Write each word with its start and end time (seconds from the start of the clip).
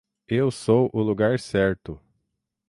Eu 0.27 0.49
sou 0.49 0.89
o 0.93 0.99
lugar 0.99 1.37
certo. 1.39 2.01